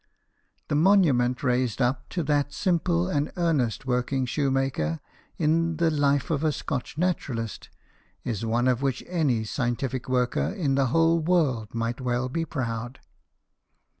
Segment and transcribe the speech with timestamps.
[0.67, 4.99] The monument raised up to that simple and earnest working shoemaker
[5.37, 7.69] in the" Life of a Scotch Naturalist"
[8.23, 12.97] is one of which any scientific worker in the whole world might well be proud.